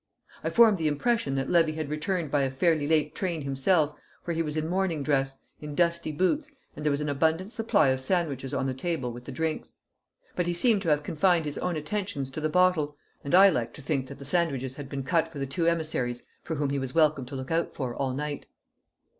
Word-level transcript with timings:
I 0.43 0.49
formed 0.49 0.79
the 0.79 0.87
impression 0.87 1.35
that 1.35 1.47
Levy 1.47 1.73
had 1.73 1.91
returned 1.91 2.31
by 2.31 2.41
a 2.41 2.49
fairly 2.49 2.87
late 2.87 3.13
train 3.13 3.43
himself, 3.43 3.93
for 4.23 4.33
he 4.33 4.41
was 4.41 4.57
in 4.57 4.67
morning 4.67 5.03
dress, 5.03 5.35
in 5.61 5.75
dusty 5.75 6.11
boots, 6.11 6.49
and 6.75 6.83
there 6.83 6.89
was 6.91 7.01
an 7.01 7.07
abundant 7.09 7.53
supply 7.53 7.89
of 7.89 8.01
sandwiches 8.01 8.51
on 8.51 8.65
the 8.65 8.73
table 8.73 9.11
with 9.13 9.25
the 9.25 9.31
drinks. 9.31 9.75
But 10.35 10.47
he 10.47 10.55
seemed 10.55 10.81
to 10.81 10.89
have 10.89 11.03
confined 11.03 11.45
his 11.45 11.59
own 11.59 11.75
attentions 11.75 12.31
to 12.31 12.41
the 12.41 12.49
bottle, 12.49 12.97
and 13.23 13.35
I 13.35 13.49
liked 13.49 13.75
to 13.75 13.83
think 13.83 14.07
that 14.07 14.17
the 14.17 14.25
sandwiches 14.25 14.73
had 14.73 14.89
been 14.89 15.03
cut 15.03 15.27
for 15.27 15.37
the 15.37 15.45
two 15.45 15.67
emissaries 15.67 16.23
for 16.41 16.55
whom 16.55 16.71
he 16.71 16.79
was 16.79 16.95
welcome 16.95 17.27
to 17.27 17.35
look 17.35 17.51
out 17.51 17.75
for 17.75 17.93
all 17.93 18.15
night. 18.15 18.47